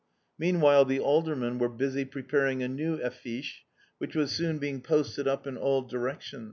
[0.39, 3.65] Meanwhile the Aldermen were busy preparing a new affiche
[3.99, 6.39] which was soon being posted up in all directions.